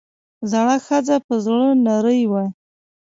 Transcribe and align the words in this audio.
زړه 0.51 0.75
ښځه 0.85 1.15
پۀ 1.25 1.35
زړۀ 1.45 1.69
نرۍ 1.85 2.21
وه 2.31 2.43
ـ 2.49 2.53